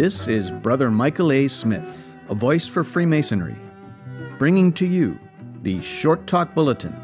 This 0.00 0.28
is 0.28 0.50
Brother 0.50 0.90
Michael 0.90 1.30
A. 1.30 1.46
Smith, 1.46 2.16
a 2.30 2.34
voice 2.34 2.66
for 2.66 2.82
Freemasonry, 2.82 3.58
bringing 4.38 4.72
to 4.72 4.86
you 4.86 5.20
the 5.60 5.82
Short 5.82 6.26
Talk 6.26 6.54
Bulletin, 6.54 6.98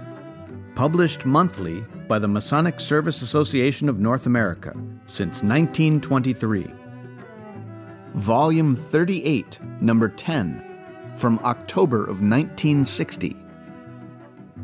published 0.75 1.27
monthly 1.27 1.85
by 2.09 2.19
the 2.19 2.27
Masonic 2.27 2.81
Service 2.81 3.21
Association 3.21 3.91
of 3.91 4.01
North 4.01 4.25
America 4.25 4.73
since 5.05 5.43
1923. 5.43 6.73
Volume 8.15 8.75
38, 8.75 9.61
Number 9.83 10.09
10, 10.09 11.13
from 11.17 11.39
October 11.41 12.01
of 12.05 12.23
1960. 12.23 13.37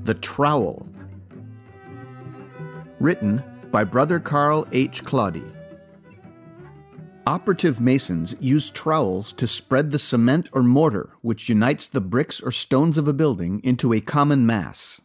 The 0.05 0.15
Trowel. 0.15 0.89
Written 2.99 3.45
by 3.71 3.85
Brother 3.85 4.19
Carl 4.19 4.67
H. 4.73 5.05
Claudy. 5.05 5.45
Operative 7.27 7.81
masons 7.81 8.35
use 8.41 8.69
trowels 8.69 9.33
to 9.35 9.47
spread 9.47 9.93
the 9.93 9.99
cement 9.99 10.49
or 10.53 10.65
mortar 10.65 11.11
which 11.21 11.49
unites 11.49 11.87
the 11.87 12.01
bricks 12.01 12.41
or 12.41 12.51
stones 12.51 12.99
of 12.99 13.07
a 13.07 13.13
building 13.13 13.61
into 13.63 13.93
a 13.93 14.01
common 14.01 14.45
mass. 14.45 15.01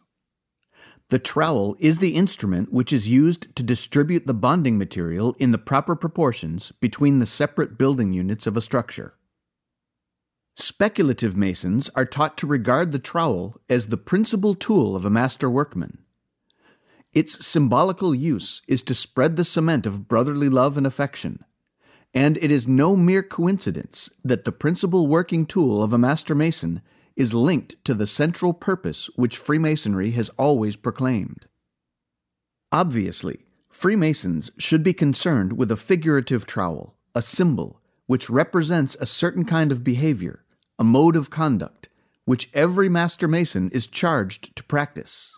The 1.10 1.20
trowel 1.20 1.76
is 1.78 1.98
the 1.98 2.16
instrument 2.16 2.72
which 2.72 2.92
is 2.92 3.08
used 3.08 3.54
to 3.54 3.62
distribute 3.62 4.26
the 4.26 4.34
bonding 4.34 4.76
material 4.76 5.36
in 5.38 5.52
the 5.52 5.58
proper 5.58 5.94
proportions 5.94 6.72
between 6.80 7.20
the 7.20 7.26
separate 7.26 7.78
building 7.78 8.12
units 8.12 8.48
of 8.48 8.56
a 8.56 8.60
structure. 8.60 9.14
Speculative 10.56 11.36
masons 11.36 11.88
are 11.90 12.04
taught 12.04 12.36
to 12.38 12.48
regard 12.48 12.90
the 12.90 12.98
trowel 12.98 13.60
as 13.68 13.86
the 13.86 13.96
principal 13.96 14.56
tool 14.56 14.96
of 14.96 15.04
a 15.04 15.10
master 15.10 15.48
workman. 15.48 15.98
Its 17.12 17.46
symbolical 17.46 18.12
use 18.12 18.62
is 18.66 18.82
to 18.82 18.92
spread 18.92 19.36
the 19.36 19.44
cement 19.44 19.86
of 19.86 20.08
brotherly 20.08 20.48
love 20.48 20.76
and 20.76 20.86
affection 20.86 21.44
and 22.14 22.36
it 22.38 22.50
is 22.50 22.66
no 22.66 22.96
mere 22.96 23.22
coincidence 23.22 24.10
that 24.24 24.44
the 24.44 24.52
principal 24.52 25.06
working 25.06 25.46
tool 25.46 25.82
of 25.82 25.92
a 25.92 25.98
master 25.98 26.34
mason 26.34 26.82
is 27.16 27.34
linked 27.34 27.74
to 27.84 27.94
the 27.94 28.06
central 28.06 28.52
purpose 28.52 29.10
which 29.16 29.36
Freemasonry 29.36 30.12
has 30.12 30.30
always 30.30 30.76
proclaimed. 30.76 31.46
Obviously, 32.70 33.40
Freemasons 33.70 34.50
should 34.58 34.82
be 34.82 34.92
concerned 34.92 35.56
with 35.56 35.70
a 35.70 35.76
figurative 35.76 36.46
trowel, 36.46 36.96
a 37.14 37.22
symbol, 37.22 37.80
which 38.06 38.30
represents 38.30 38.94
a 38.96 39.06
certain 39.06 39.44
kind 39.44 39.70
of 39.70 39.84
behavior, 39.84 40.44
a 40.78 40.84
mode 40.84 41.16
of 41.16 41.30
conduct, 41.30 41.88
which 42.24 42.50
every 42.54 42.88
Master 42.88 43.26
Mason 43.26 43.70
is 43.70 43.86
charged 43.86 44.54
to 44.56 44.64
practice. 44.64 45.34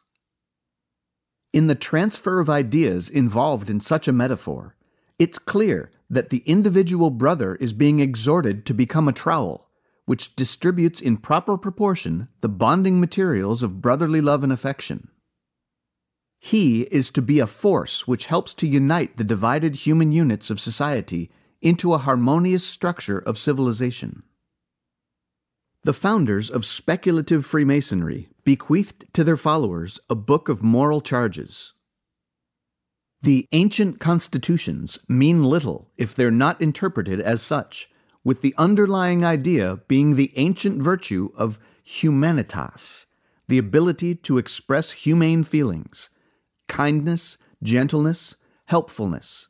In 1.52 1.66
the 1.66 1.74
transfer 1.74 2.40
of 2.40 2.50
ideas 2.50 3.08
involved 3.08 3.70
in 3.70 3.80
such 3.80 4.06
a 4.06 4.12
metaphor, 4.12 4.76
it's 5.20 5.38
clear 5.38 5.90
that 6.08 6.30
the 6.30 6.42
individual 6.46 7.10
brother 7.10 7.54
is 7.56 7.74
being 7.74 8.00
exhorted 8.00 8.64
to 8.64 8.72
become 8.72 9.06
a 9.06 9.12
trowel, 9.12 9.68
which 10.06 10.34
distributes 10.34 10.98
in 10.98 11.18
proper 11.18 11.58
proportion 11.58 12.28
the 12.40 12.48
bonding 12.48 12.98
materials 12.98 13.62
of 13.62 13.82
brotherly 13.82 14.22
love 14.22 14.42
and 14.42 14.52
affection. 14.52 15.08
He 16.40 16.84
is 16.84 17.10
to 17.10 17.20
be 17.20 17.38
a 17.38 17.46
force 17.46 18.08
which 18.08 18.26
helps 18.26 18.54
to 18.54 18.66
unite 18.66 19.18
the 19.18 19.24
divided 19.24 19.76
human 19.76 20.10
units 20.10 20.48
of 20.48 20.58
society 20.58 21.30
into 21.60 21.92
a 21.92 21.98
harmonious 21.98 22.66
structure 22.66 23.18
of 23.18 23.38
civilization. 23.38 24.22
The 25.84 25.92
founders 25.92 26.48
of 26.48 26.64
speculative 26.64 27.44
Freemasonry 27.44 28.30
bequeathed 28.42 29.04
to 29.12 29.22
their 29.22 29.36
followers 29.36 30.00
a 30.08 30.14
book 30.14 30.48
of 30.48 30.62
moral 30.62 31.02
charges, 31.02 31.74
the 33.22 33.48
ancient 33.52 34.00
constitutions 34.00 34.98
mean 35.08 35.44
little 35.44 35.90
if 35.98 36.14
they're 36.14 36.30
not 36.30 36.60
interpreted 36.60 37.20
as 37.20 37.42
such, 37.42 37.90
with 38.24 38.40
the 38.40 38.54
underlying 38.56 39.24
idea 39.24 39.80
being 39.88 40.16
the 40.16 40.32
ancient 40.36 40.82
virtue 40.82 41.28
of 41.36 41.58
humanitas, 41.84 43.06
the 43.48 43.58
ability 43.58 44.14
to 44.14 44.38
express 44.38 44.92
humane 44.92 45.44
feelings, 45.44 46.08
kindness, 46.68 47.36
gentleness, 47.62 48.36
helpfulness, 48.66 49.48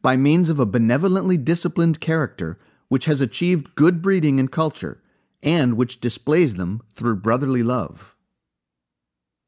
by 0.00 0.16
means 0.16 0.48
of 0.48 0.58
a 0.58 0.66
benevolently 0.66 1.36
disciplined 1.36 2.00
character 2.00 2.58
which 2.88 3.04
has 3.04 3.20
achieved 3.20 3.74
good 3.76 4.02
breeding 4.02 4.40
and 4.40 4.50
culture, 4.50 5.00
and 5.42 5.76
which 5.76 6.00
displays 6.00 6.56
them 6.56 6.82
through 6.94 7.16
brotherly 7.16 7.62
love. 7.62 8.16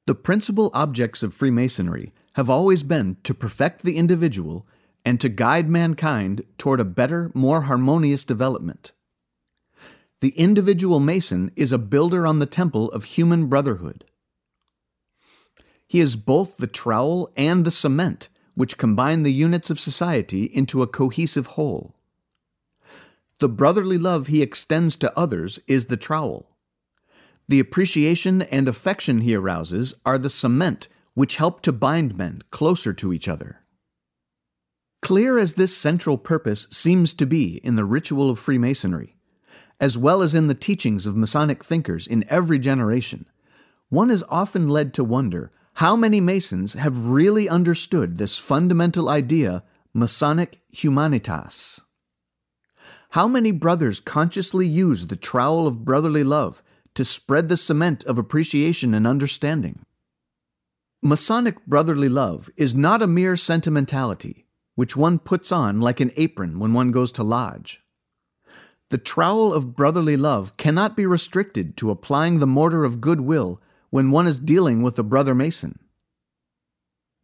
The 0.07 0.15
principal 0.15 0.71
objects 0.75 1.23
of 1.23 1.35
Freemasonry 1.35 2.13
have 2.35 2.51
always 2.51 2.83
been 2.83 3.17
to 3.23 3.35
perfect 3.35 3.83
the 3.83 3.97
individual 3.97 4.67
and 5.05 5.21
to 5.21 5.29
guide 5.29 5.69
mankind 5.69 6.45
toward 6.59 6.81
a 6.81 6.85
better, 6.85 7.31
more 7.35 7.63
harmonious 7.63 8.25
development. 8.25 8.93
The 10.21 10.31
individual 10.31 11.01
Mason 11.01 11.51
is 11.55 11.71
a 11.73 11.79
builder 11.79 12.27
on 12.27 12.39
the 12.39 12.47
temple 12.47 12.91
of 12.93 13.05
human 13.05 13.47
brotherhood. 13.47 14.05
He 15.87 16.01
is 16.01 16.17
both 16.17 16.57
the 16.57 16.67
trowel 16.67 17.31
and 17.37 17.65
the 17.65 17.71
cement 17.71 18.29
which 18.55 18.79
combine 18.79 19.23
the 19.23 19.33
units 19.33 19.69
of 19.69 19.81
society 19.81 20.45
into 20.45 20.83
a 20.83 20.87
cohesive 20.87 21.47
whole. 21.47 21.95
The 23.41 23.49
brotherly 23.49 23.99
love 23.99 24.29
he 24.29 24.43
extends 24.43 24.97
to 24.97 25.17
others 25.19 25.59
is 25.67 25.87
the 25.87 25.97
trowel. 25.97 26.51
The 27.49 27.61
appreciation 27.61 28.43
and 28.43 28.67
affection 28.67 29.21
he 29.21 29.35
arouses 29.35 29.95
are 30.07 30.19
the 30.19 30.31
cement 30.31 30.89
which 31.15 31.37
help 31.37 31.63
to 31.63 31.73
bind 31.73 32.17
men 32.17 32.43
closer 32.51 32.93
to 32.93 33.13
each 33.13 33.29
other. 33.29 33.61
Clear 35.01 35.39
as 35.39 35.55
this 35.55 35.77
central 35.77 36.17
purpose 36.17 36.67
seems 36.71 37.15
to 37.15 37.27
be 37.27 37.59
in 37.63 37.77
the 37.77 37.85
ritual 37.85 38.31
of 38.31 38.39
Freemasonry, 38.39 39.17
as 39.81 39.99
well 39.99 40.23
as 40.23 40.35
in 40.35 40.47
the 40.47 40.55
teachings 40.55 41.07
of 41.07 41.17
Masonic 41.17 41.63
thinkers 41.65 42.07
in 42.07 42.25
every 42.29 42.59
generation, 42.59 43.27
one 43.89 44.11
is 44.11 44.25
often 44.29 44.69
led 44.69 44.95
to 44.95 45.05
wonder 45.05 45.53
how 45.75 45.95
many 45.97 46.21
Masons 46.21 46.75
have 46.75 47.07
really 47.07 47.49
understood 47.49 48.17
this 48.17 48.39
fundamental 48.39 49.09
idea, 49.09 49.63
Masonic 49.93 50.61
humanitas. 50.73 51.81
How 53.11 53.29
many 53.29 53.53
brothers 53.53 54.01
consciously 54.01 54.67
use 54.67 55.07
the 55.07 55.17
trowel 55.17 55.67
of 55.67 55.85
brotherly 55.85 56.25
love 56.25 56.63
to 56.95 57.05
spread 57.05 57.49
the 57.49 57.57
cement 57.57 58.05
of 58.05 58.19
appreciation 58.19 58.95
and 58.95 59.07
understanding? 59.07 59.85
Masonic 61.07 61.67
brotherly 61.67 62.09
love 62.09 62.49
is 62.57 62.75
not 62.75 63.03
a 63.03 63.07
mere 63.07 63.37
sentimentality, 63.37 64.47
which 64.75 64.97
one 64.97 65.19
puts 65.19 65.53
on 65.53 65.79
like 65.79 66.01
an 66.01 66.11
apron 66.17 66.59
when 66.59 66.73
one 66.73 66.93
goes 66.93 67.13
to 67.13 67.23
lodge. 67.23 67.83
The 68.89 68.97
trowel 68.97 69.53
of 69.53 69.77
brotherly 69.77 70.17
love 70.17 70.57
cannot 70.57 70.97
be 70.97 71.05
restricted 71.05 71.77
to 71.77 71.91
applying 71.91 72.39
the 72.39 72.47
mortar 72.47 72.85
of 72.85 73.03
goodwill 73.03 73.61
when 73.91 74.13
one 74.13 74.27
is 74.27 74.39
dealing 74.39 74.81
with 74.81 74.99
a 74.99 75.03
brother 75.03 75.35
Mason. 75.35 75.79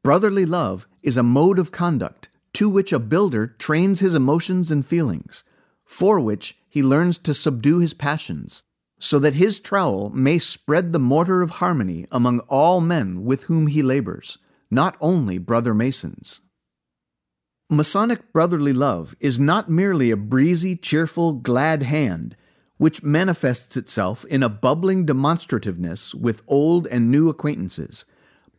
Brotherly 0.05 0.45
love 0.45 0.87
is 1.03 1.17
a 1.17 1.23
mode 1.23 1.59
of 1.59 1.73
conduct 1.73 2.29
to 2.53 2.69
which 2.69 2.93
a 2.93 2.99
builder 2.99 3.47
trains 3.47 4.01
his 4.01 4.15
emotions 4.15 4.71
and 4.71 4.85
feelings, 4.85 5.43
for 5.87 6.21
which 6.21 6.59
he 6.69 6.83
learns 6.83 7.17
to 7.17 7.33
subdue 7.33 7.79
his 7.79 7.95
passions, 7.95 8.63
so 9.01 9.19
that 9.19 9.35
his 9.35 9.59
trowel 9.59 10.11
may 10.11 10.39
spread 10.39 10.93
the 10.93 10.99
mortar 10.99 11.43
of 11.43 11.53
harmony 11.53 12.07
among 12.13 12.39
all 12.41 12.81
men 12.81 13.25
with 13.25 13.45
whom 13.45 13.67
he 13.67 13.83
labors, 13.83 14.39
not 14.71 14.97
only 15.01 15.39
brother 15.39 15.75
Masons. 15.75 16.43
Masonic 17.71 18.33
brotherly 18.33 18.73
love 18.73 19.17
is 19.19 19.41
not 19.41 19.71
merely 19.71 20.11
a 20.11 20.17
breezy, 20.17 20.77
cheerful, 20.77 21.33
glad 21.33 21.83
hand, 21.83 22.37
which 22.77 23.03
manifests 23.03 23.77
itself 23.77 24.25
in 24.27 24.43
a 24.43 24.49
bubbling 24.49 25.07
demonstrativeness 25.07 26.15
with 26.15 26.43
old 26.47 26.87
and 26.89 27.11
new 27.11 27.29
acquaintances, 27.29 28.05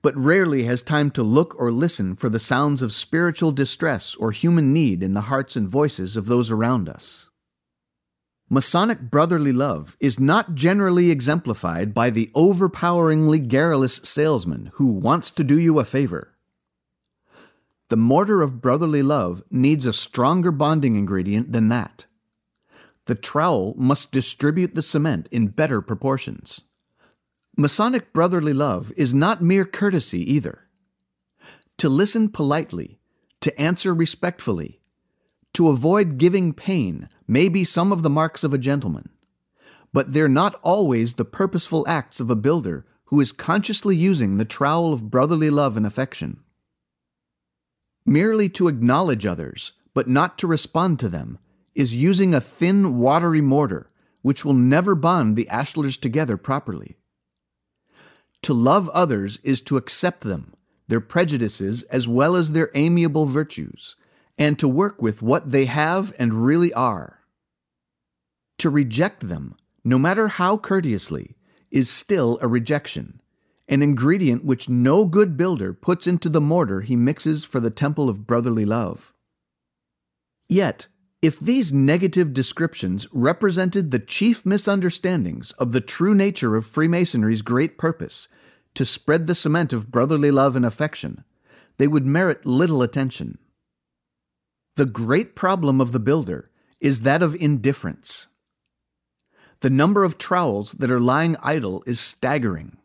but 0.01 0.15
rarely 0.15 0.63
has 0.63 0.81
time 0.81 1.11
to 1.11 1.23
look 1.23 1.53
or 1.59 1.71
listen 1.71 2.15
for 2.15 2.29
the 2.29 2.39
sounds 2.39 2.81
of 2.81 2.93
spiritual 2.93 3.51
distress 3.51 4.15
or 4.15 4.31
human 4.31 4.73
need 4.73 5.03
in 5.03 5.13
the 5.13 5.21
hearts 5.21 5.55
and 5.55 5.67
voices 5.67 6.17
of 6.17 6.25
those 6.25 6.49
around 6.49 6.89
us. 6.89 7.30
Masonic 8.53 8.99
brotherly 8.99 9.53
love 9.53 9.95
is 10.01 10.19
not 10.19 10.55
generally 10.55 11.09
exemplified 11.09 11.93
by 11.93 12.09
the 12.09 12.29
overpoweringly 12.35 13.39
garrulous 13.39 13.95
salesman 14.03 14.69
who 14.73 14.91
wants 14.91 15.31
to 15.31 15.41
do 15.41 15.57
you 15.57 15.79
a 15.79 15.85
favor. 15.85 16.35
The 17.87 17.95
mortar 17.95 18.41
of 18.41 18.61
brotherly 18.61 19.03
love 19.03 19.41
needs 19.49 19.85
a 19.85 19.93
stronger 19.93 20.51
bonding 20.51 20.97
ingredient 20.97 21.53
than 21.53 21.69
that. 21.69 22.07
The 23.05 23.15
trowel 23.15 23.73
must 23.77 24.11
distribute 24.11 24.75
the 24.75 24.81
cement 24.81 25.29
in 25.31 25.47
better 25.47 25.81
proportions. 25.81 26.63
Masonic 27.55 28.11
brotherly 28.11 28.53
love 28.53 28.91
is 28.97 29.13
not 29.13 29.41
mere 29.41 29.63
courtesy 29.63 30.29
either. 30.29 30.67
To 31.77 31.87
listen 31.87 32.27
politely, 32.27 32.99
to 33.39 33.57
answer 33.57 33.93
respectfully, 33.93 34.80
to 35.53 35.69
avoid 35.69 36.17
giving 36.17 36.53
pain 36.53 37.09
may 37.27 37.49
be 37.49 37.63
some 37.63 37.91
of 37.91 38.03
the 38.03 38.09
marks 38.09 38.43
of 38.43 38.53
a 38.53 38.57
gentleman, 38.57 39.09
but 39.93 40.13
they're 40.13 40.27
not 40.27 40.55
always 40.63 41.15
the 41.15 41.25
purposeful 41.25 41.87
acts 41.87 42.19
of 42.19 42.29
a 42.29 42.35
builder 42.35 42.85
who 43.05 43.19
is 43.19 43.31
consciously 43.31 43.95
using 43.95 44.37
the 44.37 44.45
trowel 44.45 44.93
of 44.93 45.09
brotherly 45.09 45.49
love 45.49 45.75
and 45.75 45.85
affection. 45.85 46.41
Merely 48.05 48.49
to 48.49 48.67
acknowledge 48.67 49.25
others, 49.25 49.73
but 49.93 50.07
not 50.07 50.37
to 50.37 50.47
respond 50.47 50.99
to 50.99 51.09
them, 51.09 51.37
is 51.75 51.95
using 51.95 52.33
a 52.33 52.41
thin, 52.41 52.97
watery 52.97 53.41
mortar 53.41 53.91
which 54.21 54.45
will 54.45 54.53
never 54.53 54.95
bond 54.95 55.35
the 55.35 55.47
ashlars 55.51 55.99
together 55.99 56.37
properly. 56.37 56.95
To 58.43 58.53
love 58.53 58.89
others 58.89 59.39
is 59.43 59.61
to 59.61 59.77
accept 59.77 60.21
them, 60.21 60.53
their 60.87 61.01
prejudices 61.01 61.83
as 61.83 62.07
well 62.07 62.35
as 62.35 62.51
their 62.51 62.71
amiable 62.73 63.25
virtues, 63.25 63.95
and 64.41 64.57
to 64.57 64.67
work 64.67 65.03
with 65.03 65.21
what 65.21 65.51
they 65.51 65.65
have 65.65 66.11
and 66.17 66.33
really 66.33 66.73
are. 66.73 67.19
To 68.57 68.71
reject 68.71 69.27
them, 69.29 69.55
no 69.83 69.99
matter 69.99 70.29
how 70.29 70.57
courteously, 70.57 71.35
is 71.69 71.91
still 71.91 72.39
a 72.41 72.47
rejection, 72.47 73.21
an 73.67 73.83
ingredient 73.83 74.43
which 74.43 74.67
no 74.67 75.05
good 75.05 75.37
builder 75.37 75.75
puts 75.75 76.07
into 76.07 76.27
the 76.27 76.41
mortar 76.41 76.81
he 76.81 76.95
mixes 76.95 77.45
for 77.45 77.59
the 77.59 77.69
temple 77.69 78.09
of 78.09 78.25
brotherly 78.25 78.65
love. 78.65 79.13
Yet, 80.49 80.87
if 81.21 81.39
these 81.39 81.71
negative 81.71 82.33
descriptions 82.33 83.07
represented 83.11 83.91
the 83.91 83.99
chief 83.99 84.43
misunderstandings 84.43 85.51
of 85.59 85.71
the 85.71 85.81
true 85.81 86.15
nature 86.15 86.55
of 86.55 86.65
Freemasonry's 86.65 87.43
great 87.43 87.77
purpose 87.77 88.27
to 88.73 88.85
spread 88.85 89.27
the 89.27 89.35
cement 89.35 89.71
of 89.71 89.91
brotherly 89.91 90.31
love 90.31 90.55
and 90.55 90.65
affection, 90.65 91.23
they 91.77 91.87
would 91.87 92.07
merit 92.07 92.43
little 92.43 92.81
attention. 92.81 93.37
The 94.75 94.85
great 94.85 95.35
problem 95.35 95.81
of 95.81 95.91
the 95.91 95.99
builder 95.99 96.49
is 96.79 97.01
that 97.01 97.21
of 97.21 97.35
indifference. 97.35 98.27
The 99.59 99.69
number 99.69 100.03
of 100.03 100.17
trowels 100.17 100.71
that 100.73 100.89
are 100.89 100.99
lying 100.99 101.35
idle 101.43 101.83
is 101.85 101.99
staggering. 101.99 102.77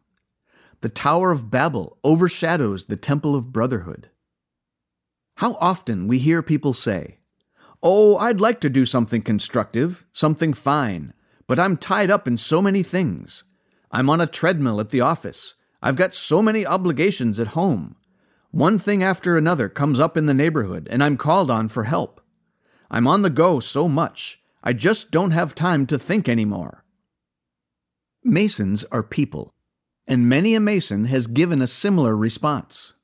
The 0.83 0.89
Tower 0.89 1.31
of 1.31 1.51
Babel 1.51 1.97
overshadows 2.05 2.85
the 2.85 2.97
Temple 2.97 3.35
of 3.35 3.53
Brotherhood. 3.53 4.11
How 5.37 5.55
often 5.61 6.07
we 6.07 6.19
hear 6.19 6.43
people 6.43 6.73
say, 6.73 7.19
Oh, 7.83 8.17
I'd 8.17 8.41
like 8.41 8.61
to 8.61 8.71
do 8.71 8.85
something 8.85 9.23
constructive, 9.23 10.05
something 10.13 10.53
fine, 10.55 11.13
but 11.47 11.59
I'm 11.59 11.77
tied 11.77 12.11
up 12.11 12.27
in 12.27 12.37
so 12.37 12.61
many 12.61 12.83
things. 12.83 13.45
I'm 13.91 14.11
on 14.11 14.21
a 14.21 14.27
treadmill 14.27 14.81
at 14.81 14.91
the 14.91 15.01
office. 15.01 15.55
I've 15.83 15.97
got 15.97 16.15
so 16.15 16.43
many 16.43 16.67
obligations 16.67 17.39
at 17.39 17.49
home. 17.49 17.97
One 18.57 18.79
thing 18.79 19.03
after 19.03 19.37
another 19.37 19.69
comes 19.69 20.01
up 20.01 20.17
in 20.17 20.25
the 20.25 20.33
neighborhood, 20.33 20.89
and 20.91 21.05
I'm 21.05 21.19
called 21.19 21.51
on 21.51 21.69
for 21.69 21.85
help. 21.85 22.23
I'm 22.91 23.07
on 23.07 23.21
the 23.21 23.31
go 23.31 23.61
so 23.61 23.87
much, 23.87 24.41
I 24.65 24.73
just 24.73 25.11
don't 25.11 25.33
have 25.33 25.55
time 25.55 25.87
to 25.89 25.99
think 25.99 26.29
anymore. 26.29 26.83
Masons 28.25 28.85
are 28.85 29.03
people, 29.03 29.53
and 30.07 30.29
many 30.29 30.55
a 30.55 30.61
Mason 30.61 31.05
has 31.05 31.27
given 31.27 31.61
a 31.61 31.67
similar 31.67 32.17
response. 32.17 32.95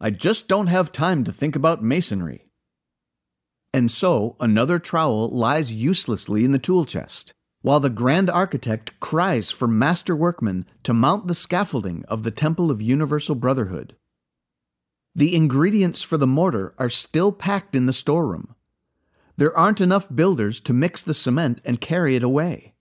I 0.00 0.10
just 0.10 0.48
don't 0.48 0.68
have 0.68 0.90
time 0.90 1.22
to 1.24 1.32
think 1.32 1.54
about 1.54 1.82
masonry 1.82 2.46
and 3.76 3.90
so 3.90 4.36
another 4.40 4.78
trowel 4.78 5.28
lies 5.28 5.70
uselessly 5.70 6.46
in 6.46 6.52
the 6.52 6.58
tool 6.58 6.86
chest, 6.86 7.34
while 7.60 7.78
the 7.78 7.90
grand 7.90 8.30
architect 8.30 8.98
cries 9.00 9.50
for 9.50 9.68
master 9.68 10.16
workmen 10.16 10.64
to 10.82 10.94
mount 10.94 11.26
the 11.26 11.34
scaffolding 11.34 12.02
of 12.08 12.22
the 12.22 12.30
Temple 12.30 12.70
of 12.70 12.80
Universal 12.80 13.34
Brotherhood. 13.34 13.94
The 15.16 15.34
ingredients 15.34 16.02
for 16.02 16.18
the 16.18 16.26
mortar 16.26 16.74
are 16.76 16.90
still 16.90 17.32
packed 17.32 17.74
in 17.74 17.86
the 17.86 17.94
storeroom. 17.94 18.54
There 19.38 19.56
aren't 19.56 19.80
enough 19.80 20.14
builders 20.14 20.60
to 20.60 20.74
mix 20.74 21.02
the 21.02 21.14
cement 21.14 21.62
and 21.64 21.80
carry 21.80 22.16
it 22.16 22.22
away. 22.22 22.74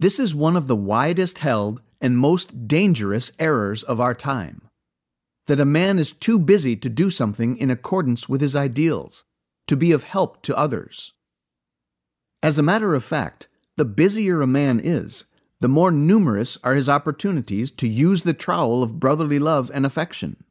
This 0.00 0.18
is 0.18 0.34
one 0.34 0.56
of 0.56 0.66
the 0.66 0.74
widest 0.74 1.38
held 1.38 1.80
and 2.00 2.18
most 2.18 2.66
dangerous 2.66 3.30
errors 3.38 3.84
of 3.84 4.00
our 4.00 4.14
time 4.14 4.62
that 5.46 5.60
a 5.60 5.64
man 5.64 6.00
is 6.00 6.12
too 6.12 6.40
busy 6.40 6.74
to 6.74 6.88
do 6.88 7.08
something 7.08 7.56
in 7.56 7.70
accordance 7.70 8.28
with 8.28 8.40
his 8.40 8.56
ideals 8.56 9.22
to 9.68 9.76
be 9.76 9.92
of 9.92 10.02
help 10.02 10.42
to 10.42 10.58
others. 10.58 11.12
As 12.42 12.58
a 12.58 12.64
matter 12.64 12.96
of 12.96 13.04
fact, 13.04 13.46
the 13.76 13.84
busier 13.84 14.42
a 14.42 14.46
man 14.48 14.80
is, 14.82 15.26
the 15.60 15.68
more 15.68 15.92
numerous 15.92 16.58
are 16.64 16.74
his 16.74 16.88
opportunities 16.88 17.70
to 17.70 17.86
use 17.86 18.24
the 18.24 18.34
trowel 18.34 18.82
of 18.82 18.98
brotherly 18.98 19.38
love 19.38 19.70
and 19.72 19.86
affection. 19.86 20.42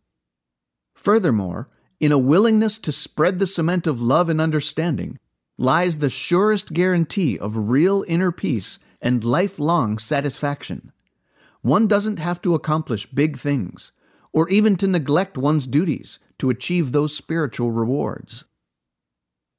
Furthermore, 0.95 1.69
in 1.99 2.11
a 2.11 2.17
willingness 2.17 2.77
to 2.79 2.91
spread 2.91 3.39
the 3.39 3.47
cement 3.47 3.87
of 3.87 4.01
love 4.01 4.29
and 4.29 4.41
understanding 4.41 5.19
lies 5.57 5.99
the 5.99 6.09
surest 6.09 6.73
guarantee 6.73 7.37
of 7.39 7.69
real 7.69 8.03
inner 8.07 8.31
peace 8.31 8.79
and 9.01 9.23
lifelong 9.23 9.97
satisfaction. 9.97 10.91
One 11.61 11.87
doesn't 11.87 12.19
have 12.19 12.41
to 12.41 12.53
accomplish 12.53 13.05
big 13.05 13.37
things, 13.37 13.91
or 14.33 14.49
even 14.49 14.75
to 14.77 14.87
neglect 14.87 15.37
one's 15.37 15.65
duties 15.65 16.19
to 16.39 16.49
achieve 16.49 16.91
those 16.91 17.15
spiritual 17.15 17.71
rewards. 17.71 18.43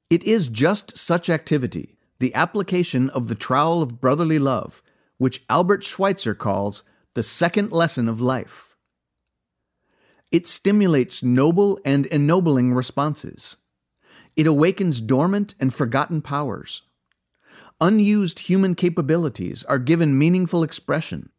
It 0.09 0.23
is 0.23 0.47
just 0.47 0.97
such 0.97 1.29
activity, 1.29 1.97
the 2.19 2.33
application 2.35 3.09
of 3.09 3.27
the 3.27 3.35
trowel 3.35 3.81
of 3.81 3.99
brotherly 3.99 4.39
love, 4.39 4.83
which 5.17 5.43
Albert 5.49 5.83
Schweitzer 5.83 6.35
calls 6.35 6.83
the 7.13 7.23
second 7.23 7.71
lesson 7.71 8.07
of 8.07 8.21
life. 8.21 8.66
It 10.31 10.47
stimulates 10.47 11.23
noble 11.23 11.79
and 11.85 12.05
ennobling 12.07 12.73
responses. 12.73 13.57
It 14.35 14.45
awakens 14.45 14.99
dormant 14.99 15.55
and 15.59 15.73
forgotten 15.73 16.21
powers. 16.21 16.81
Unused 17.79 18.39
human 18.39 18.75
capabilities 18.75 19.63
are 19.65 19.79
given 19.79 20.17
meaningful 20.17 20.63
expression. 20.63 21.29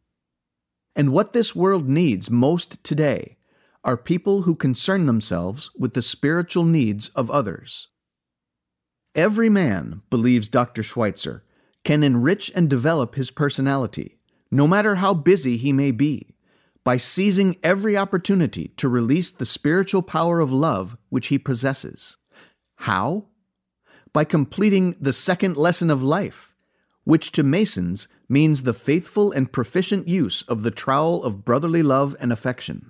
And 0.95 1.11
what 1.11 1.33
this 1.33 1.55
world 1.55 1.87
needs 1.87 2.29
most 2.29 2.83
today 2.83 3.37
are 3.83 3.95
people 3.95 4.41
who 4.41 4.55
concern 4.55 5.05
themselves 5.05 5.71
with 5.77 5.93
the 5.93 6.01
spiritual 6.01 6.65
needs 6.65 7.09
of 7.09 7.31
others. 7.31 7.89
Every 9.15 9.49
man, 9.49 10.01
believes 10.09 10.49
Dr. 10.49 10.83
Schweitzer, 10.83 11.43
can 11.83 12.03
enrich 12.03 12.51
and 12.55 12.69
develop 12.69 13.15
his 13.15 13.31
personality, 13.31 14.17
no 14.51 14.67
matter 14.67 14.95
how 14.95 15.13
busy 15.13 15.57
he 15.57 15.71
may 15.71 15.91
be, 15.91 16.28
by 16.89 16.97
seizing 16.97 17.55
every 17.61 17.95
opportunity 17.95 18.69
to 18.69 18.89
release 18.89 19.29
the 19.29 19.45
spiritual 19.45 20.01
power 20.01 20.39
of 20.39 20.51
love 20.51 20.97
which 21.09 21.27
he 21.27 21.37
possesses. 21.37 22.17
How? 22.77 23.27
By 24.11 24.23
completing 24.23 24.95
the 24.99 25.13
second 25.13 25.55
lesson 25.55 25.91
of 25.91 26.01
life, 26.01 26.55
which 27.03 27.31
to 27.33 27.43
Masons 27.43 28.07
means 28.27 28.63
the 28.63 28.73
faithful 28.73 29.31
and 29.31 29.51
proficient 29.51 30.07
use 30.07 30.41
of 30.41 30.63
the 30.63 30.71
trowel 30.71 31.23
of 31.23 31.45
brotherly 31.45 31.83
love 31.83 32.15
and 32.19 32.33
affection. 32.33 32.89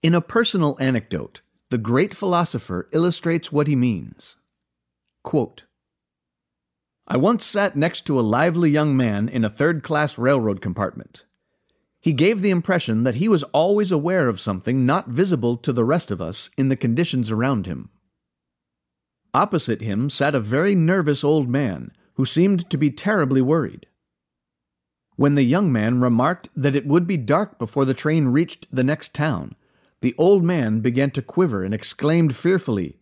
In 0.00 0.14
a 0.14 0.20
personal 0.20 0.76
anecdote, 0.78 1.40
the 1.70 1.78
great 1.78 2.14
philosopher 2.14 2.88
illustrates 2.92 3.50
what 3.50 3.66
he 3.66 3.74
means. 3.74 4.36
Quote, 5.24 5.64
I 7.08 7.16
once 7.16 7.44
sat 7.44 7.74
next 7.74 8.02
to 8.02 8.20
a 8.20 8.22
lively 8.22 8.70
young 8.70 8.96
man 8.96 9.28
in 9.28 9.44
a 9.44 9.50
third 9.50 9.82
class 9.82 10.16
railroad 10.16 10.60
compartment. 10.60 11.24
He 12.00 12.12
gave 12.14 12.40
the 12.40 12.50
impression 12.50 13.04
that 13.04 13.16
he 13.16 13.28
was 13.28 13.42
always 13.44 13.92
aware 13.92 14.28
of 14.28 14.40
something 14.40 14.86
not 14.86 15.08
visible 15.08 15.56
to 15.58 15.72
the 15.72 15.84
rest 15.84 16.10
of 16.10 16.20
us 16.20 16.50
in 16.56 16.70
the 16.70 16.76
conditions 16.76 17.30
around 17.30 17.66
him. 17.66 17.90
Opposite 19.34 19.82
him 19.82 20.08
sat 20.08 20.34
a 20.34 20.40
very 20.40 20.74
nervous 20.74 21.22
old 21.22 21.48
man 21.48 21.92
who 22.14 22.24
seemed 22.24 22.68
to 22.70 22.78
be 22.78 22.90
terribly 22.90 23.42
worried. 23.42 23.86
When 25.16 25.34
the 25.34 25.42
young 25.42 25.70
man 25.70 26.00
remarked 26.00 26.48
that 26.56 26.74
it 26.74 26.86
would 26.86 27.06
be 27.06 27.18
dark 27.18 27.58
before 27.58 27.84
the 27.84 27.94
train 27.94 28.28
reached 28.28 28.66
the 28.74 28.82
next 28.82 29.14
town, 29.14 29.54
the 30.00 30.14
old 30.16 30.42
man 30.42 30.80
began 30.80 31.10
to 31.10 31.22
quiver 31.22 31.62
and 31.62 31.74
exclaimed 31.74 32.34
fearfully, 32.34 32.98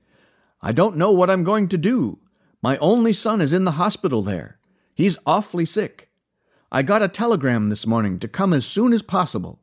I 0.60 0.72
don't 0.72 0.96
know 0.96 1.12
what 1.12 1.30
I'm 1.30 1.44
going 1.44 1.68
to 1.68 1.78
do. 1.78 2.18
My 2.60 2.76
only 2.78 3.12
son 3.12 3.40
is 3.40 3.52
in 3.52 3.64
the 3.64 3.72
hospital 3.72 4.22
there. 4.22 4.58
He's 4.94 5.16
awfully 5.24 5.64
sick. 5.64 6.07
I 6.70 6.82
got 6.82 7.02
a 7.02 7.08
telegram 7.08 7.70
this 7.70 7.86
morning 7.86 8.18
to 8.18 8.28
come 8.28 8.52
as 8.52 8.66
soon 8.66 8.92
as 8.92 9.02
possible. 9.02 9.62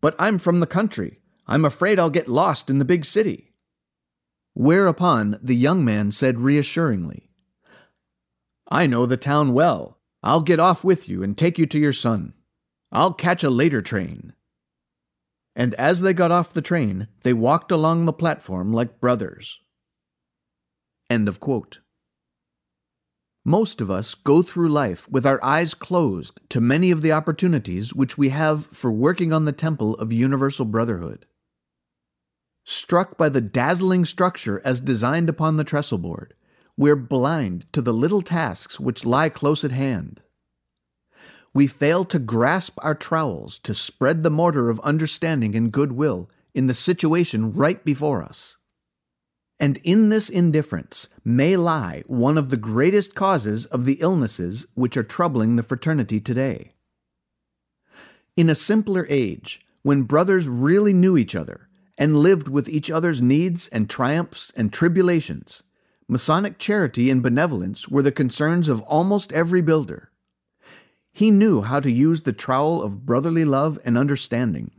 But 0.00 0.14
I'm 0.18 0.38
from 0.38 0.60
the 0.60 0.66
country. 0.66 1.20
I'm 1.46 1.64
afraid 1.64 1.98
I'll 1.98 2.10
get 2.10 2.28
lost 2.28 2.70
in 2.70 2.78
the 2.78 2.84
big 2.84 3.04
city. 3.04 3.52
Whereupon 4.54 5.38
the 5.42 5.54
young 5.54 5.84
man 5.84 6.10
said 6.10 6.40
reassuringly, 6.40 7.30
I 8.68 8.86
know 8.86 9.04
the 9.04 9.18
town 9.18 9.52
well. 9.52 9.98
I'll 10.22 10.40
get 10.40 10.58
off 10.58 10.82
with 10.82 11.08
you 11.08 11.22
and 11.22 11.36
take 11.36 11.58
you 11.58 11.66
to 11.66 11.78
your 11.78 11.92
son. 11.92 12.32
I'll 12.90 13.12
catch 13.12 13.44
a 13.44 13.50
later 13.50 13.82
train. 13.82 14.32
And 15.54 15.74
as 15.74 16.00
they 16.00 16.12
got 16.12 16.30
off 16.30 16.52
the 16.52 16.62
train, 16.62 17.08
they 17.22 17.32
walked 17.32 17.70
along 17.70 18.04
the 18.04 18.12
platform 18.12 18.72
like 18.72 19.00
brothers. 19.00 19.60
End 21.10 21.28
of 21.28 21.40
quote. 21.40 21.80
Most 23.46 23.80
of 23.80 23.92
us 23.92 24.16
go 24.16 24.42
through 24.42 24.70
life 24.70 25.08
with 25.08 25.24
our 25.24 25.38
eyes 25.40 25.72
closed 25.72 26.40
to 26.48 26.60
many 26.60 26.90
of 26.90 27.00
the 27.00 27.12
opportunities 27.12 27.94
which 27.94 28.18
we 28.18 28.30
have 28.30 28.66
for 28.66 28.90
working 28.90 29.32
on 29.32 29.44
the 29.44 29.52
temple 29.52 29.94
of 29.98 30.12
universal 30.12 30.64
brotherhood. 30.64 31.26
Struck 32.64 33.16
by 33.16 33.28
the 33.28 33.40
dazzling 33.40 34.04
structure 34.04 34.60
as 34.64 34.80
designed 34.80 35.28
upon 35.28 35.58
the 35.58 35.62
trestle 35.62 35.98
board, 35.98 36.34
we're 36.76 36.96
blind 36.96 37.72
to 37.72 37.80
the 37.80 37.94
little 37.94 38.20
tasks 38.20 38.80
which 38.80 39.04
lie 39.04 39.28
close 39.28 39.62
at 39.62 39.70
hand. 39.70 40.22
We 41.54 41.68
fail 41.68 42.04
to 42.06 42.18
grasp 42.18 42.76
our 42.82 42.96
trowels 42.96 43.60
to 43.60 43.74
spread 43.74 44.24
the 44.24 44.28
mortar 44.28 44.70
of 44.70 44.80
understanding 44.80 45.54
and 45.54 45.70
goodwill 45.70 46.28
in 46.52 46.66
the 46.66 46.74
situation 46.74 47.52
right 47.52 47.84
before 47.84 48.24
us. 48.24 48.56
And 49.58 49.78
in 49.84 50.10
this 50.10 50.28
indifference 50.28 51.08
may 51.24 51.56
lie 51.56 52.02
one 52.06 52.36
of 52.36 52.50
the 52.50 52.56
greatest 52.56 53.14
causes 53.14 53.66
of 53.66 53.84
the 53.84 53.98
illnesses 54.00 54.66
which 54.74 54.96
are 54.96 55.02
troubling 55.02 55.56
the 55.56 55.62
fraternity 55.62 56.20
today. 56.20 56.72
In 58.36 58.50
a 58.50 58.54
simpler 58.54 59.06
age, 59.08 59.64
when 59.82 60.02
brothers 60.02 60.46
really 60.46 60.92
knew 60.92 61.16
each 61.16 61.34
other 61.34 61.68
and 61.96 62.18
lived 62.18 62.48
with 62.48 62.68
each 62.68 62.90
other's 62.90 63.22
needs 63.22 63.68
and 63.68 63.88
triumphs 63.88 64.52
and 64.56 64.72
tribulations, 64.72 65.62
Masonic 66.08 66.56
charity 66.58 67.10
and 67.10 67.20
benevolence 67.20 67.88
were 67.88 68.02
the 68.02 68.12
concerns 68.12 68.68
of 68.68 68.80
almost 68.82 69.32
every 69.32 69.60
builder. 69.60 70.12
He 71.12 71.32
knew 71.32 71.62
how 71.62 71.80
to 71.80 71.90
use 71.90 72.22
the 72.22 72.32
trowel 72.32 72.80
of 72.80 73.04
brotherly 73.04 73.44
love 73.44 73.78
and 73.84 73.98
understanding. 73.98 74.70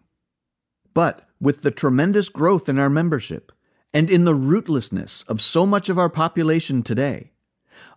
But 0.94 1.28
with 1.42 1.64
the 1.64 1.72
tremendous 1.72 2.30
growth 2.30 2.70
in 2.70 2.80
our 2.80 2.90
membership, 2.90 3.52
and 3.94 4.10
in 4.10 4.26
the 4.26 4.34
rootlessness 4.34 5.28
of 5.28 5.42
so 5.42 5.66
much 5.66 5.90
of 5.90 5.98
our 5.98 6.10
population 6.10 6.84
today, 6.84 7.32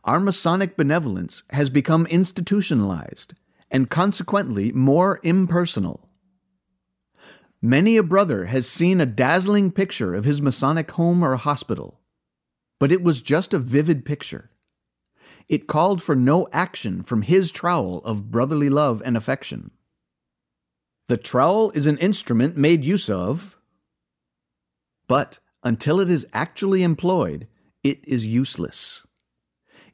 our 0.05 0.21
Masonic 0.21 0.77
benevolence 0.77 1.43
has 1.51 1.69
become 1.69 2.07
institutionalized 2.07 3.35
and 3.71 3.91
consequently 3.91 4.73
more 4.73 5.21
impersonal. 5.23 6.09
Many 7.63 7.97
a 7.99 8.03
brother 8.03 8.47
has 8.47 8.67
seen 8.67 9.01
a 9.01 9.07
dazzling 9.07 9.71
picture 9.71 10.15
of 10.15 10.25
his 10.25 10.41
Masonic 10.41 10.91
home 10.93 11.23
or 11.23 11.37
hospital, 11.37 12.01
but 12.79 12.91
it 12.91 13.03
was 13.03 13.21
just 13.21 13.53
a 13.53 13.59
vivid 13.59 14.05
picture. 14.05 14.51
It 15.49 15.67
called 15.67 16.03
for 16.03 16.17
no 16.17 16.49
action 16.53 17.03
from 17.03 17.23
his 17.23 17.51
trowel 17.51 17.99
of 18.05 18.31
brotherly 18.31 18.71
love 18.71 19.03
and 19.05 19.17
affection. 19.17 19.73
The 21.09 21.17
trowel 21.17 21.71
is 21.73 21.87
an 21.87 21.99
instrument 21.99 22.57
made 22.57 22.85
use 22.85 23.11
of, 23.11 23.59
but 25.09 25.41
until 25.63 26.01
it 26.01 26.11
is 26.11 26.27
actually 26.33 26.83
employed, 26.83 27.47
it 27.83 28.01
is 28.07 28.27
useless. 28.27 29.07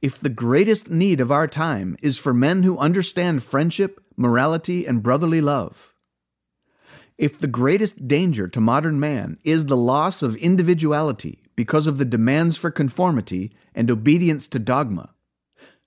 If 0.02 0.18
the 0.18 0.28
greatest 0.28 0.90
need 0.90 1.20
of 1.20 1.32
our 1.32 1.48
time 1.48 1.96
is 2.02 2.18
for 2.18 2.34
men 2.34 2.62
who 2.62 2.78
understand 2.78 3.42
friendship, 3.42 4.00
morality, 4.16 4.86
and 4.86 5.02
brotherly 5.02 5.40
love, 5.40 5.94
if 7.18 7.38
the 7.38 7.46
greatest 7.46 8.06
danger 8.06 8.46
to 8.48 8.60
modern 8.60 9.00
man 9.00 9.38
is 9.42 9.66
the 9.66 9.76
loss 9.76 10.22
of 10.22 10.36
individuality 10.36 11.42
because 11.56 11.86
of 11.86 11.96
the 11.96 12.04
demands 12.04 12.56
for 12.56 12.70
conformity 12.70 13.52
and 13.74 13.90
obedience 13.90 14.46
to 14.48 14.58
dogma, 14.58 15.14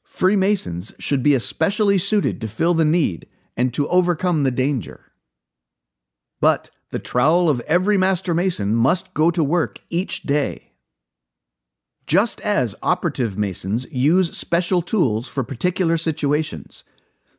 Freemasons 0.09 0.91
should 0.98 1.21
be 1.21 1.36
especially 1.36 2.00
suited 2.00 2.41
to 2.41 2.48
fill 2.48 2.74
the 2.74 2.83
need 2.83 3.27
and 3.55 3.71
to 3.74 3.88
overcome 3.89 4.43
the 4.43 4.51
danger. 4.51 5.12
But 6.41 6.71
the 6.91 7.00
trowel 7.00 7.50
of 7.50 7.62
every 7.62 7.98
Master 7.98 8.34
Mason 8.34 8.74
must 8.74 9.13
go 9.13 9.29
to 9.31 9.43
work 9.43 9.81
each 9.89 10.24
day. 10.24 10.69
Just 12.08 12.41
as 12.41 12.75
operative 12.81 13.38
Masons 13.38 13.86
use 13.91 14.36
special 14.36 14.81
tools 14.81 15.27
for 15.27 15.43
particular 15.43 15.98
situations, 15.98 16.84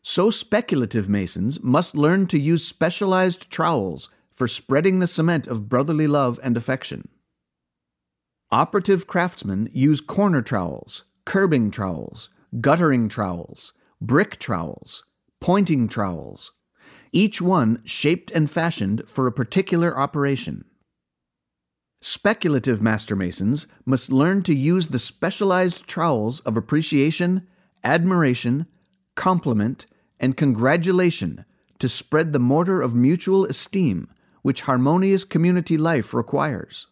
so 0.02 0.30
speculative 0.30 1.08
Masons 1.08 1.62
must 1.62 1.96
learn 1.96 2.26
to 2.28 2.38
use 2.38 2.64
specialized 2.64 3.50
trowels 3.50 4.08
for 4.32 4.46
spreading 4.46 5.00
the 5.00 5.06
cement 5.06 5.46
of 5.46 5.68
brotherly 5.68 6.06
love 6.06 6.38
and 6.42 6.56
affection. 6.56 7.08
Operative 8.52 9.06
craftsmen 9.06 9.68
use 9.72 10.00
corner 10.00 10.42
trowels, 10.42 11.04
curbing 11.24 11.70
trowels, 11.70 12.30
guttering 12.60 13.08
trowels, 13.08 13.72
brick 14.00 14.38
trowels, 14.38 15.04
pointing 15.40 15.88
trowels, 15.88 16.52
each 17.12 17.42
one 17.42 17.82
shaped 17.84 18.30
and 18.30 18.50
fashioned 18.50 19.08
for 19.08 19.26
a 19.26 19.32
particular 19.32 19.96
operation. 19.98 20.64
Speculative 22.00 22.80
master 22.80 23.14
masons 23.14 23.66
must 23.84 24.10
learn 24.10 24.42
to 24.44 24.54
use 24.54 24.88
the 24.88 24.98
specialized 24.98 25.86
trowels 25.86 26.40
of 26.40 26.56
appreciation, 26.56 27.46
admiration, 27.84 28.66
compliment, 29.16 29.86
and 30.18 30.36
congratulation 30.36 31.44
to 31.78 31.88
spread 31.88 32.32
the 32.32 32.38
mortar 32.38 32.80
of 32.80 32.94
mutual 32.94 33.44
esteem 33.44 34.08
which 34.42 34.62
harmonious 34.62 35.24
community 35.24 35.76
life 35.76 36.14
requires. 36.14 36.86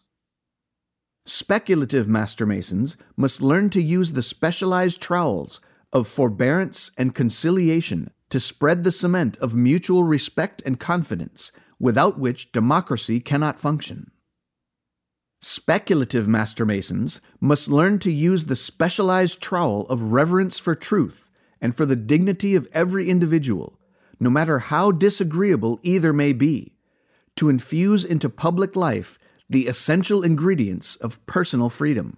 Speculative 1.25 2.07
master 2.07 2.45
masons 2.45 2.97
must 3.15 3.41
learn 3.41 3.69
to 3.71 3.81
use 3.81 4.11
the 4.11 4.21
specialized 4.21 5.01
trowels 5.01 5.59
of 5.91 6.07
forbearance 6.07 6.91
and 6.97 7.15
conciliation 7.15 8.11
to 8.29 8.39
spread 8.39 8.83
the 8.83 8.91
cement 8.91 9.37
of 9.37 9.55
mutual 9.55 10.03
respect 10.03 10.61
and 10.65 10.79
confidence, 10.79 11.51
without 11.79 12.19
which 12.19 12.51
democracy 12.51 13.19
cannot 13.19 13.59
function. 13.59 14.11
Speculative 15.41 16.27
Master 16.27 16.65
Masons 16.65 17.21
must 17.39 17.69
learn 17.69 17.97
to 17.99 18.11
use 18.11 18.45
the 18.45 18.55
specialized 18.55 19.41
trowel 19.41 19.87
of 19.87 20.11
reverence 20.11 20.59
for 20.59 20.75
truth 20.75 21.31
and 21.61 21.75
for 21.75 21.85
the 21.85 21.95
dignity 21.95 22.55
of 22.55 22.67
every 22.73 23.09
individual, 23.09 23.79
no 24.19 24.29
matter 24.29 24.59
how 24.59 24.91
disagreeable 24.91 25.79
either 25.81 26.11
may 26.11 26.33
be, 26.33 26.75
to 27.37 27.49
infuse 27.49 28.03
into 28.03 28.29
public 28.29 28.75
life 28.75 29.17
the 29.49 29.67
essential 29.67 30.23
ingredients 30.23 30.97
of 30.97 31.25
personal 31.25 31.69
freedom. 31.69 32.17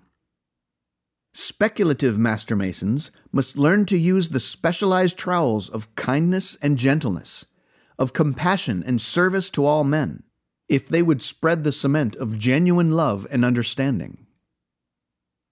Speculative 1.34 2.20
master 2.20 2.58
masons 2.58 3.10
must 3.32 3.58
learn 3.58 3.86
to 3.86 3.98
use 3.98 4.30
the 4.30 4.40
specialized 4.40 5.18
trowels 5.18 5.70
of 5.70 5.94
kindness 5.96 6.58
and 6.62 6.78
gentleness, 6.78 7.46
of 7.98 8.12
compassion 8.12 8.84
and 8.86 9.00
service 9.00 9.50
to 9.52 9.66
all 9.66 9.86
men, 9.86 10.24
if 10.68 10.90
they 10.90 11.02
would 11.02 11.22
spread 11.22 11.64
the 11.64 11.72
cement 11.72 12.18
of 12.18 12.38
genuine 12.38 12.92
love 12.92 13.26
and 13.32 13.46
understanding. 13.46 14.26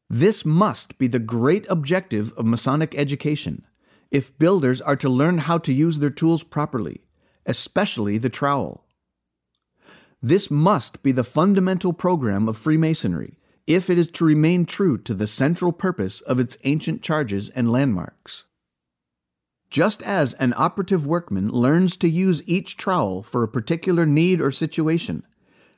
This 0.10 0.44
must 0.44 0.98
be 0.98 1.08
the 1.08 1.20
great 1.20 1.66
objective 1.70 2.34
of 2.34 2.46
Masonic 2.46 2.94
education, 2.98 3.66
if 4.12 4.38
builders 4.38 4.82
are 4.82 4.98
to 4.98 5.08
learn 5.08 5.38
how 5.38 5.58
to 5.60 5.72
use 5.72 6.00
their 6.00 6.10
tools 6.10 6.44
properly, 6.44 7.06
especially 7.46 8.18
the 8.18 8.30
trowel. 8.30 8.86
This 10.22 10.52
must 10.52 11.02
be 11.04 11.14
the 11.14 11.24
fundamental 11.24 11.94
program 11.94 12.50
of 12.50 12.58
Freemasonry 12.58 13.39
if 13.70 13.88
it 13.88 14.00
is 14.00 14.08
to 14.08 14.26
remain 14.26 14.66
true 14.66 14.98
to 14.98 15.14
the 15.14 15.28
central 15.28 15.72
purpose 15.72 16.22
of 16.22 16.40
its 16.40 16.58
ancient 16.64 17.04
charges 17.04 17.50
and 17.52 17.72
landmarks. 17.72 18.46
Just 19.70 20.02
as 20.02 20.34
an 20.34 20.56
operative 20.58 21.06
workman 21.06 21.50
learns 21.50 21.96
to 21.98 22.10
use 22.10 22.42
each 22.48 22.78
trowel 22.78 23.22
for 23.22 23.44
a 23.44 23.48
particular 23.48 24.08
need 24.08 24.42
or 24.42 24.52
situation, 24.52 25.24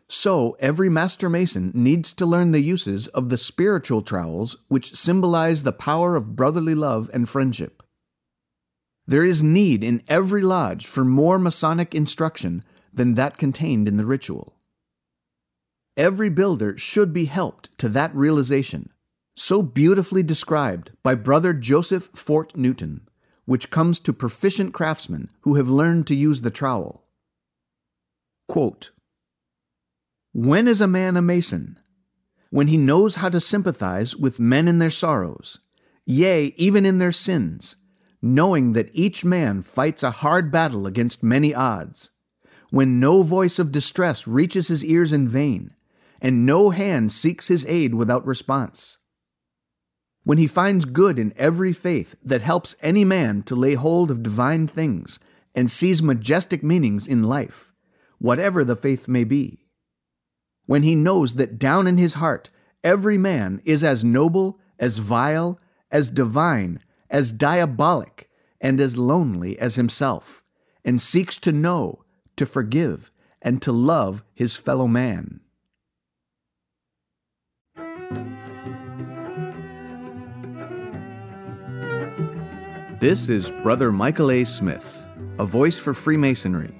so 0.07 0.55
every 0.61 0.89
master 0.89 1.29
mason 1.29 1.69
needs 1.73 2.13
to 2.13 2.25
learn 2.25 2.53
the 2.53 2.61
uses 2.61 3.07
of 3.09 3.27
the 3.27 3.37
spiritual 3.37 4.01
trowels 4.01 4.55
which 4.69 4.95
symbolize 4.95 5.63
the 5.63 5.73
power 5.73 6.15
of 6.15 6.37
brotherly 6.37 6.75
love 6.75 7.09
and 7.13 7.27
friendship. 7.27 7.83
There 9.05 9.25
is 9.25 9.43
need 9.43 9.83
in 9.83 10.01
every 10.07 10.41
lodge 10.41 10.85
for 10.85 11.03
more 11.03 11.37
Masonic 11.37 11.93
instruction 11.93 12.63
than 12.93 13.15
that 13.15 13.37
contained 13.37 13.89
in 13.89 13.97
the 13.97 14.05
ritual. 14.05 14.55
Every 15.97 16.29
builder 16.29 16.77
should 16.77 17.11
be 17.11 17.25
helped 17.25 17.77
to 17.79 17.89
that 17.89 18.15
realization, 18.15 18.91
so 19.35 19.61
beautifully 19.61 20.23
described 20.23 20.91
by 21.03 21.15
Brother 21.15 21.53
Joseph 21.53 22.09
Fort 22.13 22.55
Newton, 22.55 23.07
which 23.45 23.69
comes 23.69 23.99
to 23.99 24.13
proficient 24.13 24.73
craftsmen 24.73 25.29
who 25.41 25.55
have 25.55 25.69
learned 25.69 26.07
to 26.07 26.15
use 26.15 26.41
the 26.41 26.51
trowel. 26.51 27.05
Quote, 28.47 28.91
when 30.33 30.65
is 30.65 30.79
a 30.79 30.87
man 30.87 31.17
a 31.17 31.21
mason? 31.21 31.77
When 32.51 32.67
he 32.67 32.77
knows 32.77 33.15
how 33.15 33.27
to 33.27 33.41
sympathize 33.41 34.15
with 34.15 34.39
men 34.39 34.69
in 34.69 34.79
their 34.79 34.89
sorrows, 34.89 35.59
yea, 36.05 36.53
even 36.55 36.85
in 36.85 36.99
their 36.99 37.11
sins, 37.11 37.75
knowing 38.21 38.71
that 38.71 38.89
each 38.93 39.25
man 39.25 39.61
fights 39.61 40.03
a 40.03 40.11
hard 40.11 40.49
battle 40.49 40.87
against 40.87 41.21
many 41.21 41.53
odds, 41.53 42.11
when 42.69 42.99
no 42.99 43.23
voice 43.23 43.59
of 43.59 43.73
distress 43.73 44.25
reaches 44.25 44.69
his 44.69 44.85
ears 44.85 45.11
in 45.11 45.27
vain, 45.27 45.75
and 46.21 46.45
no 46.45 46.69
hand 46.69 47.11
seeks 47.11 47.47
his 47.47 47.65
aid 47.65 47.95
without 47.95 48.25
response. 48.25 48.99
When 50.23 50.37
he 50.37 50.45
finds 50.45 50.85
good 50.85 51.17
in 51.17 51.33
every 51.35 51.73
faith 51.73 52.15
that 52.23 52.43
helps 52.43 52.75
any 52.81 53.03
man 53.03 53.41
to 53.43 53.55
lay 53.55 53.73
hold 53.73 54.11
of 54.11 54.21
divine 54.21 54.67
things 54.67 55.19
and 55.55 55.69
sees 55.69 56.03
majestic 56.03 56.63
meanings 56.63 57.07
in 57.07 57.23
life, 57.23 57.73
whatever 58.19 58.63
the 58.63 58.75
faith 58.75 59.07
may 59.07 59.23
be. 59.23 59.65
When 60.67 60.83
he 60.83 60.93
knows 60.93 61.35
that 61.35 61.57
down 61.57 61.87
in 61.87 61.97
his 61.97 62.13
heart 62.15 62.51
every 62.83 63.17
man 63.17 63.61
is 63.65 63.83
as 63.83 64.03
noble, 64.03 64.59
as 64.79 64.99
vile, 64.99 65.59
as 65.89 66.09
divine, 66.09 66.79
as 67.09 67.31
diabolic, 67.31 68.29
and 68.61 68.79
as 68.79 68.95
lonely 68.95 69.57
as 69.59 69.75
himself, 69.75 70.43
and 70.85 71.01
seeks 71.01 71.37
to 71.37 71.51
know, 71.51 72.03
to 72.35 72.45
forgive, 72.45 73.11
and 73.41 73.61
to 73.63 73.71
love 73.71 74.23
his 74.35 74.55
fellow 74.55 74.87
man. 74.87 75.41
This 82.99 83.29
is 83.29 83.51
Brother 83.63 83.91
Michael 83.91 84.29
A. 84.29 84.43
Smith, 84.43 85.07
a 85.39 85.45
voice 85.45 85.77
for 85.77 85.91
Freemasonry, 85.91 86.73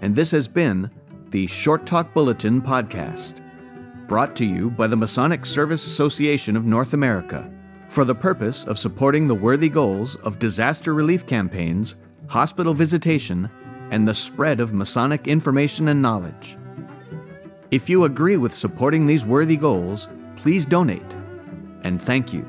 and 0.00 0.14
this 0.14 0.30
has 0.30 0.46
been 0.46 0.88
the 1.30 1.48
Short 1.48 1.84
Talk 1.84 2.14
Bulletin 2.14 2.62
podcast. 2.62 3.40
brought 4.12 4.36
to 4.36 4.44
you 4.44 4.68
by 4.68 4.86
the 4.86 4.94
Masonic 4.94 5.46
Service 5.46 5.86
Association 5.86 6.54
of 6.54 6.66
North 6.66 6.92
America 6.92 7.50
for 7.88 8.04
the 8.04 8.14
purpose 8.14 8.66
of 8.66 8.78
supporting 8.78 9.26
the 9.26 9.34
worthy 9.34 9.70
goals 9.70 10.16
of 10.16 10.38
disaster 10.38 10.92
relief 10.92 11.26
campaigns, 11.26 11.96
hospital 12.26 12.74
visitation, 12.74 13.48
and 13.90 14.06
the 14.06 14.12
spread 14.12 14.60
of 14.60 14.74
Masonic 14.74 15.28
information 15.28 15.88
and 15.88 16.02
knowledge. 16.02 16.58
If 17.70 17.88
you 17.88 18.04
agree 18.04 18.36
with 18.36 18.52
supporting 18.52 19.06
these 19.06 19.24
worthy 19.24 19.56
goals, 19.56 20.08
please 20.42 20.66
donate. 20.66 21.14
And 21.84 22.02
thank 22.02 22.32
you. 22.32 22.44